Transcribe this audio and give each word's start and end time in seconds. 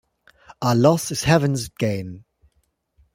Our 0.63 0.73
loss 0.73 1.11
is 1.11 1.25
heavens 1.25 1.67
gain. 1.69 2.25